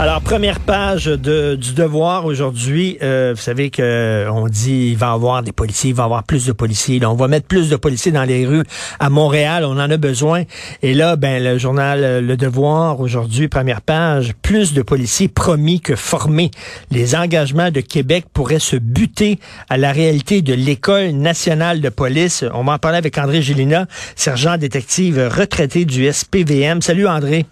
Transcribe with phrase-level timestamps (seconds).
[0.00, 2.96] Alors, première page de, du devoir aujourd'hui.
[3.02, 6.04] Euh, vous savez que euh, on dit il va y avoir des policiers, il va
[6.04, 6.98] y avoir plus de policiers.
[6.98, 8.64] Là, on va mettre plus de policiers dans les rues
[8.98, 9.62] à Montréal.
[9.66, 10.44] On en a besoin.
[10.80, 15.82] Et là, ben le journal euh, Le Devoir aujourd'hui, première page, plus de policiers promis
[15.82, 16.50] que formés.
[16.90, 22.42] Les engagements de Québec pourraient se buter à la réalité de l'école nationale de police.
[22.54, 23.84] On va en parler avec André Gélina,
[24.16, 26.80] sergent détective retraité du SPVM.
[26.80, 27.44] Salut André.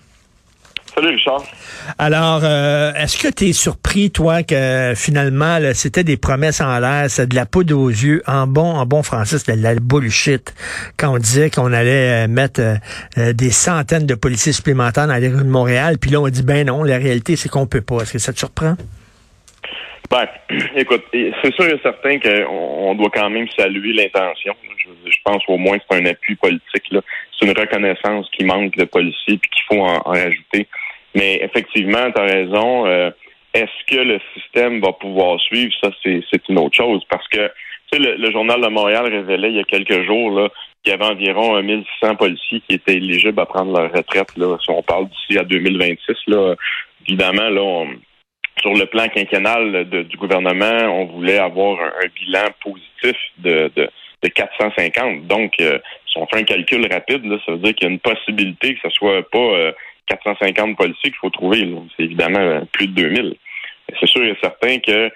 [0.95, 1.43] Salut Richard.
[1.99, 6.79] Alors, euh, est-ce que tu es surpris, toi, que finalement, là, c'était des promesses en
[6.79, 9.75] l'air, c'est de la poudre aux yeux, en bon, en bon français, c'était de la
[9.77, 10.55] bullshit,
[10.97, 15.29] quand on disait qu'on allait euh, mettre euh, des centaines de policiers supplémentaires dans les
[15.29, 18.03] rues de Montréal, puis là, on dit, ben non, la réalité, c'est qu'on peut pas.
[18.03, 18.75] Est-ce que ça te surprend?
[20.11, 20.27] Ben,
[20.77, 24.55] écoute, c'est sûr et certain qu'on doit quand même saluer l'intention.
[25.05, 26.95] Je, pense au moins que c'est un appui politique.
[27.39, 30.67] C'est une reconnaissance qui manque de policiers puis qu'il faut en rajouter.
[31.15, 32.87] Mais effectivement, tu as raison.
[32.87, 33.11] Euh,
[33.55, 35.73] est-ce que le système va pouvoir suivre?
[35.83, 37.03] Ça, c'est une autre chose.
[37.09, 37.51] Parce que
[37.91, 40.51] tu sais, le, Journal de Montréal révélait il y a quelques jours
[40.83, 44.37] qu'il y avait environ 1600 policiers qui étaient éligibles à prendre leur retraite.
[44.37, 46.55] Là, si on parle d'ici à 2026, là,
[47.07, 47.87] évidemment, là,
[48.61, 55.27] sur le plan quinquennal du gouvernement, on voulait avoir un, bilan positif de, de, 450.
[55.27, 55.79] Donc, euh,
[56.11, 58.75] si on fait un calcul rapide, là, ça veut dire qu'il y a une possibilité
[58.75, 59.73] que ce soit pas euh,
[60.07, 61.69] 450 policiers qu'il faut trouver.
[61.97, 63.37] C'est évidemment euh, plus de 2000.
[64.01, 65.11] C'est sûr et certain que euh,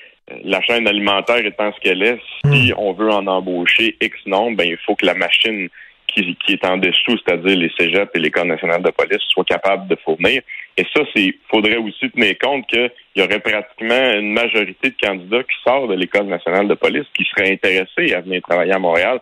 [0.45, 2.75] la chaîne alimentaire étant ce qu'elle est, si hmm.
[2.79, 5.69] on veut en embaucher X nombre, ben, il faut que la machine
[6.15, 9.97] qui, est en dessous, c'est-à-dire les cégeps et l'École nationale de police, soit capable de
[10.05, 10.43] fournir.
[10.77, 15.43] Et ça, c'est faudrait aussi tenir compte qu'il y aurait pratiquement une majorité de candidats
[15.43, 19.21] qui sortent de l'École nationale de police qui seraient intéressés à venir travailler à Montréal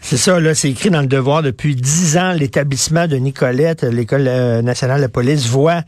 [0.00, 2.32] C'est ça, là, c'est écrit dans le devoir depuis dix ans.
[2.32, 5.82] L'établissement de Nicolette, l'École euh, nationale de police, voit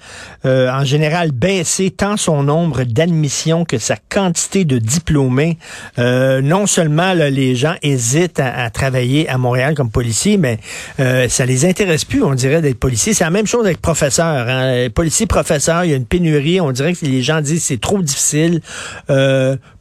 [0.44, 5.56] euh, en général baisser tant son nombre d'admissions que sa quantité de diplômés.
[5.98, 10.58] Euh, non seulement les gens hésitent à, travailler à Montréal comme policier, mais
[10.98, 13.14] ça les intéresse plus, on dirait, d'être policier.
[13.14, 14.46] C'est la même chose avec professeurs.
[14.48, 14.88] Hein.
[14.94, 16.60] Policiers, professeurs, il y a une pénurie.
[16.60, 18.60] On dirait que les gens disent c'est trop difficile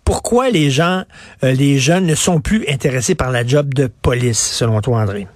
[0.05, 1.03] pourquoi les gens,
[1.43, 5.27] euh, les jeunes ne sont plus intéressés par la job de police, selon toi, André?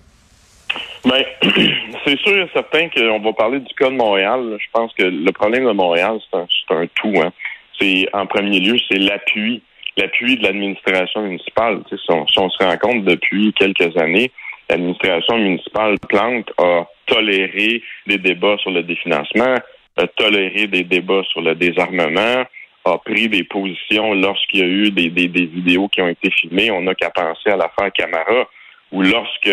[1.05, 1.23] Ben,
[2.05, 4.57] c'est sûr et certain qu'on va parler du cas de Montréal.
[4.59, 7.13] Je pense que le problème de Montréal, c'est un, tout.
[7.23, 7.31] Hein.
[7.79, 9.63] C'est en premier lieu, c'est l'appui,
[9.97, 11.81] l'appui de l'administration municipale.
[11.89, 14.31] si, on, se rend compte depuis quelques années,
[14.69, 19.55] l'administration municipale Plante a toléré des débats sur le définancement,
[19.97, 22.45] a toléré des débats sur le désarmement,
[22.89, 26.71] a pris des positions lorsqu'il y a eu des, des, vidéos qui ont été filmées.
[26.71, 28.49] On n'a qu'à penser à l'affaire Camara,
[28.91, 29.49] où lorsque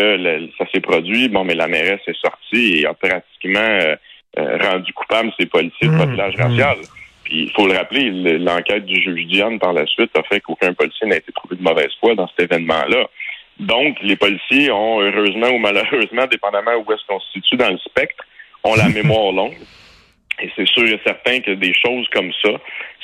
[0.59, 3.97] ça s'est produit, bon, mais la mairesse est sortie et a pratiquement euh,
[4.39, 6.43] euh, rendu coupable ces policiers de mmh, profilage mmh.
[6.43, 6.77] racial.
[7.25, 10.73] Puis il faut le rappeler, l'enquête du juge Diane par la suite a fait qu'aucun
[10.75, 13.09] policier n'a été trouvé de mauvaise foi dans cet événement-là.
[13.59, 17.79] Donc, les policiers ont, heureusement ou malheureusement, dépendamment où est-ce qu'on se situe dans le
[17.79, 18.25] spectre,
[18.63, 19.57] ont la mémoire longue.
[20.41, 22.51] Et c'est sûr et certain que des choses comme ça,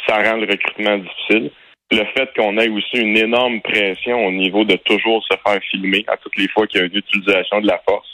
[0.06, 1.50] ça rend le recrutement difficile.
[1.90, 6.04] Le fait qu'on ait aussi une énorme pression au niveau de toujours se faire filmer
[6.08, 8.08] à toutes les fois qu'il y a une utilisation de la force,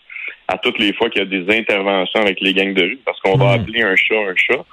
[0.49, 3.21] à toutes les fois qu'il y a des interventions avec les gangs de rue, parce
[3.21, 3.61] qu'on va hmm.
[3.61, 4.65] appeler un chat un chat.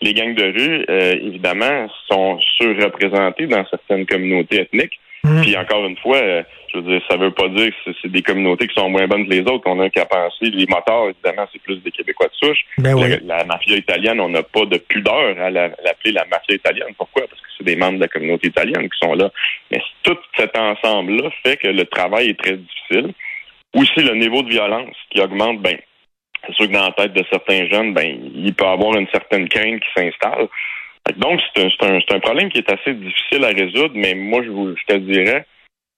[0.00, 4.98] Les gangs de rue, euh, évidemment, sont surreprésentés dans certaines communautés ethniques.
[5.24, 5.40] Hmm.
[5.42, 8.22] Puis encore une fois, euh, je veux dire, ça veut pas dire que c'est des
[8.22, 9.62] communautés qui sont moins bonnes que les autres.
[9.66, 12.64] On a qu'à penser, les motards, évidemment, c'est plus des Québécois de souche.
[12.78, 16.94] Ben la, mafia italienne, on n'a pas de pudeur à l'appeler la, mafia italienne.
[16.98, 17.22] Pourquoi?
[17.28, 19.30] Parce que c'est des membres de la communauté italienne qui sont là.
[19.70, 23.12] Mais tout cet ensemble-là fait que le travail est très difficile.
[23.74, 25.76] Aussi, le niveau de violence qui augmente, ben,
[26.46, 29.08] c'est sûr que dans la tête de certains jeunes, ben, il peut y avoir une
[29.08, 30.48] certaine crainte qui s'installe.
[31.16, 34.76] Donc, c'est un, un, problème qui est assez difficile à résoudre, mais moi, je, vous,
[34.76, 35.44] je te dirais,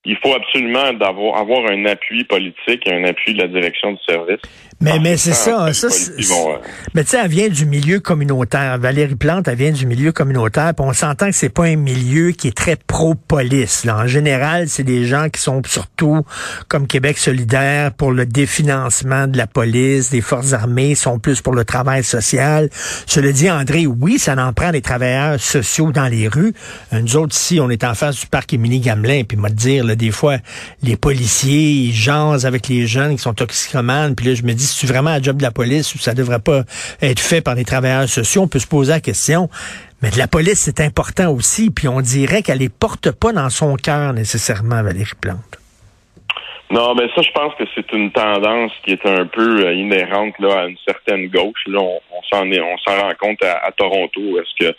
[0.04, 4.02] il faut absolument d'avoir avoir un appui politique et un appui de la direction du
[4.06, 4.40] service.
[4.80, 5.72] Mais, mais c'est ça.
[5.72, 6.56] ça euh,
[6.94, 8.78] mais tu sais, elle vient du milieu communautaire.
[8.78, 10.72] Valérie Plante, elle vient du milieu communautaire.
[10.74, 13.86] Puis on s'entend que c'est pas un milieu qui est très pro-police.
[13.88, 16.24] En général, c'est des gens qui sont surtout,
[16.68, 21.54] comme Québec solidaire, pour le définancement de la police, des forces armées, sont plus pour
[21.54, 22.68] le travail social.
[23.08, 26.54] Je le dis, André, oui, ça en prend des travailleurs sociaux dans les rues.
[26.92, 29.22] Nous autres, ici, on est en face du parc Émilie-Gamelin.
[29.24, 30.38] Puis, moi, te dire, là, des fois,
[30.82, 34.14] les policiers, ils jasent avec les jeunes qui sont toxicomanes.
[34.14, 36.14] Puis là, je me dis, dit c'est vraiment un job de la police ou ça
[36.14, 36.62] devrait pas
[37.02, 38.42] être fait par les travailleurs sociaux?
[38.42, 39.48] On peut se poser la question.
[40.02, 41.70] Mais de la police, c'est important aussi.
[41.70, 45.58] Puis on dirait qu'elle les porte pas dans son cœur nécessairement, Valérie Plante.
[46.70, 50.34] Non, mais ça, je pense que c'est une tendance qui est un peu euh, inhérente
[50.40, 51.62] là, à une certaine gauche.
[51.66, 54.20] Là, on, s'en est, on s'en rend compte à, Toronto.
[54.38, 54.76] Est-ce que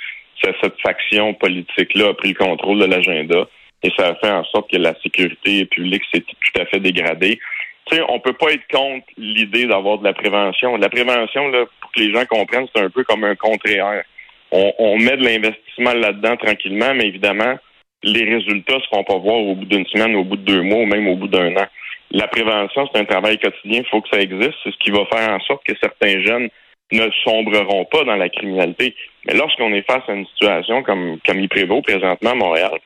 [0.61, 3.47] cette faction politique-là a pris le contrôle de l'agenda
[3.83, 7.39] et ça a fait en sorte que la sécurité publique s'est tout à fait dégradée.
[7.87, 10.75] Tu sais, on peut pas être contre l'idée d'avoir de la prévention.
[10.77, 14.03] La prévention, là, pour que les gens comprennent, c'est un peu comme un contraire.
[14.51, 17.57] On, on met de l'investissement là-dedans tranquillement, mais évidemment,
[18.03, 20.79] les résultats se font pas voir au bout d'une semaine, au bout de deux mois
[20.79, 21.65] ou même au bout d'un an.
[22.11, 24.53] La prévention, c'est un travail quotidien, il faut que ça existe.
[24.63, 26.49] C'est ce qui va faire en sorte que certains jeunes
[26.91, 28.95] ne sombreront pas dans la criminalité.
[29.25, 32.79] Mais lorsqu'on est face à une situation comme, comme il prévaut présentement à Montréal,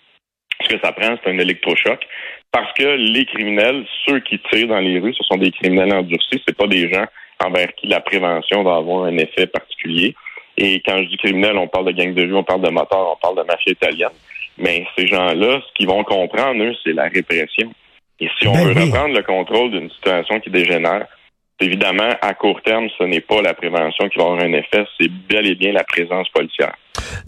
[0.61, 1.99] ce que ça prend, c'est un électrochoc.
[2.51, 6.41] Parce que les criminels, ceux qui tirent dans les rues, ce sont des criminels endurcis,
[6.47, 7.05] c'est pas des gens
[7.43, 10.15] envers qui la prévention va avoir un effet particulier.
[10.57, 13.13] Et quand je dis criminel, on parle de gang de rue, on parle de motards,
[13.13, 14.09] on parle de mafia italienne.
[14.57, 17.71] Mais ces gens-là, ce qu'ils vont comprendre, eux, c'est la répression.
[18.19, 21.07] Et si on ben veut reprendre le contrôle d'une situation qui dégénère,
[21.59, 25.09] évidemment, à court terme, ce n'est pas la prévention qui va avoir un effet, c'est
[25.29, 26.73] bel et bien la présence policière.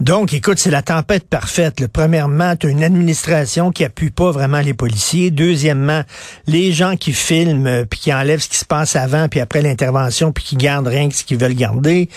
[0.00, 1.80] Donc, écoute, c'est la tempête parfaite.
[1.80, 5.30] Le, premièrement, tu as une administration qui appuie pas vraiment les policiers.
[5.30, 6.02] Deuxièmement,
[6.46, 9.62] les gens qui filment euh, puis qui enlèvent ce qui se passe avant puis après
[9.62, 12.08] l'intervention puis qui gardent rien que ce qu'ils veulent garder.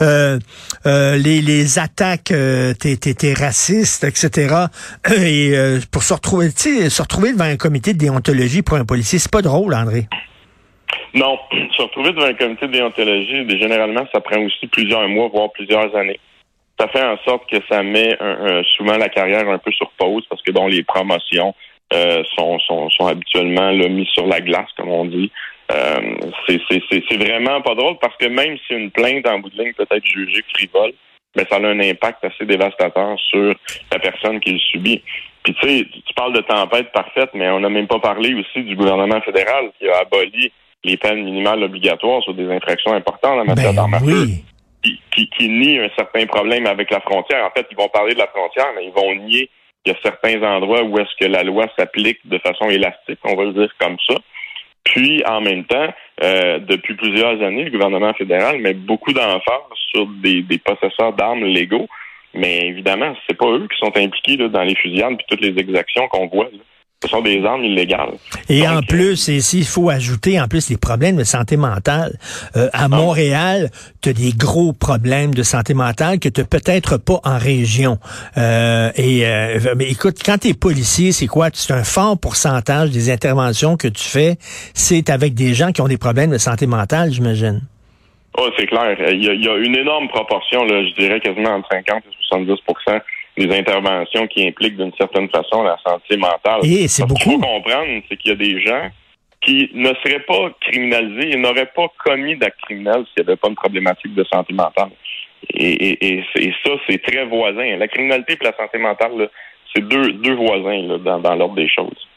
[0.00, 0.38] Euh,
[0.86, 4.54] euh, les, les attaques, t'es, t'es, raciste, etc.
[5.16, 5.54] Et
[5.90, 9.42] pour se retrouver, se retrouver devant un comité de déontologie pour un policier, c'est pas
[9.42, 10.08] drôle, André.
[11.14, 11.38] Non,
[11.76, 15.94] se retrouver devant un comité de déontologie, généralement, ça prend aussi plusieurs mois, voire plusieurs
[15.96, 16.20] années
[16.78, 18.18] ça fait en sorte que ça met
[18.76, 21.54] souvent la carrière un peu sur pause parce que bon, les promotions
[21.92, 25.30] euh, sont, sont, sont, habituellement là, mises sur la glace, comme on dit.
[25.70, 26.16] Euh,
[26.48, 29.86] c'est vraiment pas drôle parce que même si une plainte en bout de ligne peut
[29.90, 30.92] être jugée frivole,
[31.36, 33.54] mais ça a un impact assez dévastateur sur
[33.92, 35.02] la personne qui le subit.
[35.42, 38.64] Puis tu sais, tu parles de tempête parfaite, mais on n'a même pas parlé aussi
[38.64, 40.52] du gouvernement fédéral qui a aboli
[40.84, 43.98] les peines minimales obligatoires sur des infractions importantes en matière ben d'armes
[44.82, 47.44] qui, qui, nie un certain problème avec la frontière.
[47.44, 49.48] En fait, ils vont parler de la frontière, mais ils vont nier
[49.82, 53.34] qu'il y a certains endroits où est-ce que la loi s'applique de façon élastique, on
[53.34, 54.16] va le dire comme ça.
[54.84, 55.88] Puis, en même temps,
[56.22, 61.44] euh, depuis plusieurs années, le gouvernement fédéral met beaucoup d'emphase sur des, des possesseurs d'armes
[61.44, 61.88] légaux.
[62.34, 66.08] Mais évidemment, c'est pas eux qui sont impliqués dans les fusillades et toutes les exactions
[66.08, 66.50] qu'on voit.
[66.52, 66.58] Là
[67.04, 68.14] ce sont des armes illégales.
[68.48, 72.16] Et en plus, et s'il faut ajouter en plus les problèmes de santé mentale,
[72.56, 72.88] euh, à ah.
[72.88, 73.70] Montréal,
[74.02, 77.98] tu as des gros problèmes de santé mentale que tu peut-être pas en région.
[78.38, 81.48] Euh, et euh, mais écoute, quand tu es policier, c'est quoi?
[81.52, 84.36] C'est un fort pourcentage des interventions que tu fais,
[84.72, 87.60] c'est avec des gens qui ont des problèmes de santé mentale, j'imagine.
[88.36, 88.96] Oh, c'est clair.
[89.12, 91.98] Il y, a, il y, a, une énorme proportion, là, je dirais quasiment entre 50
[91.98, 92.56] et 70
[93.36, 96.60] des interventions qui impliquent d'une certaine façon la santé mentale.
[96.62, 97.20] Et c'est beaucoup.
[97.20, 98.90] Ce qu'il faut comprendre, c'est qu'il y a des gens
[99.40, 103.48] qui ne seraient pas criminalisés et n'auraient pas commis d'actes criminels s'il n'y avait pas
[103.48, 104.90] une problématique de santé mentale.
[105.52, 106.22] Et,
[106.64, 107.76] ça, c'est très voisin.
[107.76, 109.28] La criminalité et la santé mentale,
[109.74, 112.08] c'est deux, deux voisins dans, dans l'ordre des choses.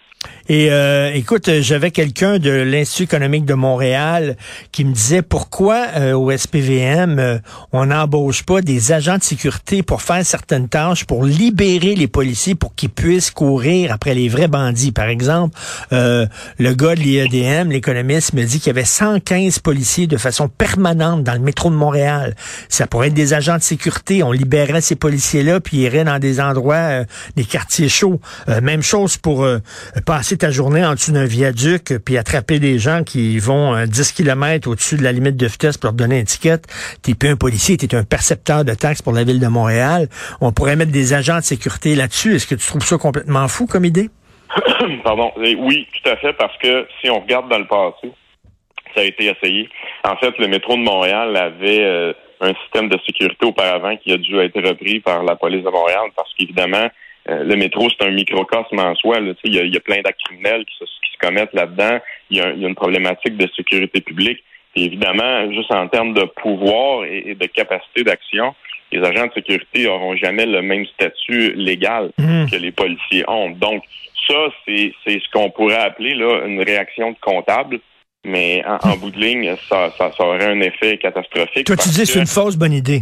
[0.49, 4.37] Et euh, écoute, j'avais quelqu'un de l'Institut économique de Montréal
[4.71, 7.37] qui me disait pourquoi euh, au SPVM euh,
[7.73, 12.55] on n'embauche pas des agents de sécurité pour faire certaines tâches, pour libérer les policiers
[12.55, 14.93] pour qu'ils puissent courir après les vrais bandits?
[14.93, 15.57] Par exemple,
[15.91, 16.27] le
[16.73, 21.33] gars de l'IEDM, l'économiste, me dit qu'il y avait 115 policiers de façon permanente dans
[21.33, 22.35] le métro de Montréal.
[22.69, 24.23] Ça pourrait être des agents de sécurité.
[24.23, 27.03] On libérerait ces policiers-là puis ils iraient dans des endroits,
[27.35, 28.21] des quartiers chauds.
[28.61, 29.45] même chose pour
[30.05, 34.69] passer ta journée en dessous d'un viaduc puis attraper des gens qui vont 10 km
[34.69, 36.65] au-dessus de la limite de vitesse pour leur donner une étiquette,
[37.03, 40.07] t'es plus un policier, t'es un percepteur de taxes pour la ville de Montréal.
[40.41, 42.35] On pourrait mettre des agents de sécurité là-dessus.
[42.35, 44.09] Est-ce que tu trouves ça complètement fou comme idée?
[45.03, 45.31] Pardon.
[45.43, 48.11] Eh oui, tout à fait, parce que si on regarde dans le passé,
[48.95, 49.69] ça a été essayé.
[50.03, 54.17] En fait, le métro de Montréal avait euh, un système de sécurité auparavant qui a
[54.17, 56.87] dû être repris par la police de Montréal parce qu'évidemment,
[57.29, 59.19] euh, le métro, c'est un microcosme en soi.
[59.43, 61.99] Il y a, y a, plein d'actes criminels qui se, qui se commettent là-dedans.
[62.29, 64.43] Il y, a, une problématique de sécurité publique.
[64.75, 68.53] Et évidemment, juste en termes de pouvoir et, de capacité d'action,
[68.91, 72.45] les agents de sécurité n'auront jamais le même statut légal mmh.
[72.51, 73.49] que les policiers ont.
[73.49, 73.83] Donc,
[74.27, 77.79] ça, c'est ce qu'on pourrait appeler là, une réaction de comptable.
[78.25, 81.65] Mais en, bout de ligne, ça, ça, aurait un effet catastrophique.
[81.65, 83.01] Toi, tu dis que c'est une fausse bonne idée.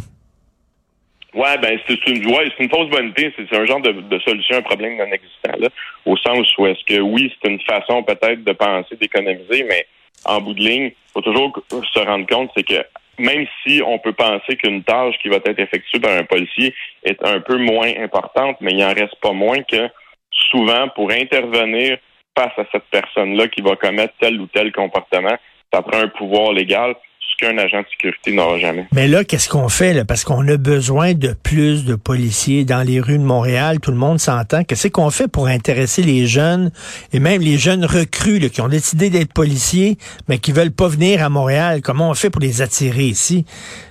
[1.35, 3.33] Ouais, ben c'est une ouais, c'est une fausse bonne idée.
[3.35, 5.67] C'est un genre de, de, solution à un problème non existant là,
[6.05, 9.85] au sens où est-ce que oui, c'est une façon peut-être de penser d'économiser, mais
[10.23, 12.85] en bout de ligne, faut toujours se rendre compte, c'est que
[13.17, 16.73] même si on peut penser qu'une tâche qui va être effectuée par un policier
[17.03, 19.89] est un peu moins importante, mais il n'en reste pas moins que
[20.31, 21.97] souvent, pour intervenir
[22.37, 25.37] face à cette personne-là qui va commettre tel ou tel comportement,
[25.73, 26.95] ça prend un pouvoir légal
[27.39, 28.85] qu'un agent de sécurité n'aura jamais.
[28.93, 29.93] Mais là, qu'est-ce qu'on fait?
[29.93, 30.05] Là?
[30.05, 33.79] Parce qu'on a besoin de plus de policiers dans les rues de Montréal.
[33.79, 34.63] Tout le monde s'entend.
[34.63, 36.71] Qu'est-ce qu'on fait pour intéresser les jeunes
[37.11, 40.87] et même les jeunes recrues là, qui ont décidé d'être policiers, mais qui veulent pas
[40.87, 41.81] venir à Montréal?
[41.81, 43.45] Comment on fait pour les attirer ici?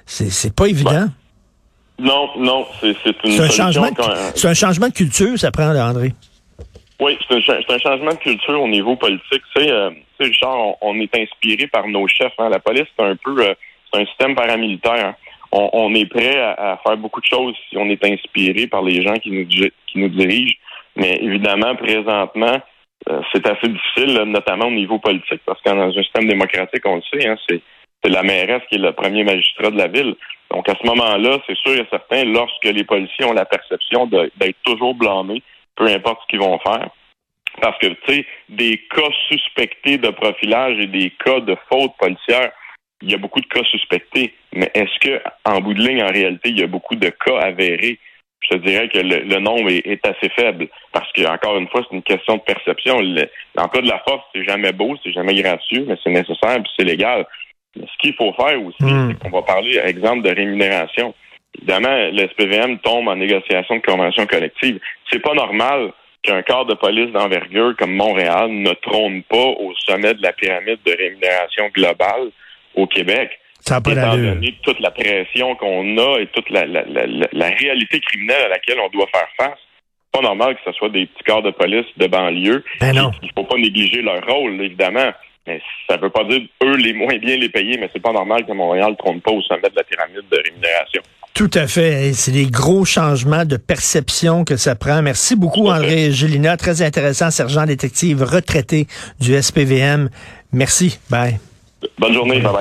[0.07, 1.09] C'est pas évident.
[1.99, 3.91] Non, non, c'est une un changement.
[4.35, 6.13] C'est un changement de culture, ça prend, là, André.
[7.01, 9.43] Oui, c'est un, changement de culture au niveau politique.
[9.55, 12.33] C'est, euh, Richard, on, est inspiré par nos chefs.
[12.39, 12.49] Hein.
[12.51, 13.55] La police, c'est un peu euh,
[13.95, 15.07] un système paramilitaire.
[15.07, 15.15] Hein.
[15.51, 19.15] On, est prêt à, faire beaucoup de choses si on est inspiré par les gens
[19.15, 20.57] qui nous, qui nous dirigent.
[20.97, 22.61] Mais évidemment, présentement,
[23.09, 26.97] euh, c'est assez difficile, notamment au niveau politique, parce que dans un système démocratique, on
[26.97, 27.61] le sait, hein, c'est
[28.09, 30.15] la mairesse qui est le premier magistrat de la ville.
[30.51, 34.57] Donc à ce moment-là, c'est sûr et certain, lorsque les policiers ont la perception d'être
[34.65, 35.43] toujours blâmés,
[35.77, 36.89] peu importe ce qu'ils vont faire.
[37.61, 42.51] Parce que, tu sais, des cas suspectés de profilage et des cas de faute policière,
[43.03, 44.35] il y a beaucoup de cas suspectés.
[44.53, 47.39] Mais est-ce que, en bout de ligne, en réalité, il y a beaucoup de cas
[47.39, 47.99] avérés?
[48.41, 50.69] Je te dirais que le, nombre est, assez faible.
[50.93, 53.01] Parce que, encore une fois, c'est une question de perception.
[53.01, 56.59] Le, en cas de la force, c'est jamais beau, c'est jamais gracieux, mais c'est nécessaire
[56.59, 57.27] et c'est légal.
[57.77, 59.13] ce qu'il faut faire aussi, hmm.
[59.13, 61.15] c'est qu'on va parler, exemple, de rémunération.
[61.59, 64.81] Évidemment, le SPVM tombe en négociation de convention collective.
[65.11, 65.93] C'est pas normal
[66.23, 70.79] qu'un corps de police d'envergure comme Montréal ne trône pas au sommet de la pyramide
[70.85, 72.31] de rémunération globale
[72.75, 73.39] au Québec.
[73.61, 78.49] Ça pas étant donné toute la pression qu'on a et toute la, réalité criminelle à
[78.49, 81.51] laquelle on doit faire face, c'est pas normal que ce soit des petits corps de
[81.51, 82.63] police de banlieue.
[82.81, 83.11] Ben non.
[83.23, 85.13] Il faut pas négliger leur rôle, évidemment.
[85.47, 88.47] Mais ça veut pas dire eux les moins bien les payer, mais c'est pas normal
[88.47, 91.03] que Montréal ne trône pas au sommet de la pyramide de rémunération.
[91.35, 92.13] Tout à fait.
[92.15, 95.03] C'est des gros changements de perception que ça prend.
[95.03, 96.57] Merci beaucoup, André Gélina.
[96.57, 98.87] Très intéressant, sergent détective retraité
[99.21, 100.11] du SPVM.
[100.53, 100.99] Merci.
[101.11, 101.41] Bye.
[101.99, 102.37] Bonne journée.
[102.37, 102.53] Bye bye.